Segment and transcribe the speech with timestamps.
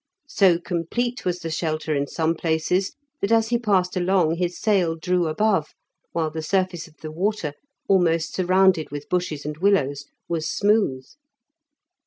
[0.29, 4.95] So complete was the shelter in some places, that as he passed along his sail
[4.95, 5.75] drew above,
[6.11, 7.53] while the surface of the water,
[7.87, 11.05] almost surrounded with bushes and willows, was smooth.